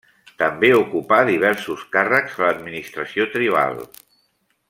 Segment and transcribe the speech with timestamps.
[0.41, 3.79] També ocupà diversos càrrecs a l'administració tribal.